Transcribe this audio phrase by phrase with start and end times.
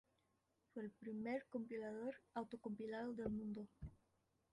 [0.73, 3.67] Fue el primer compilador auto-compilado del mundo.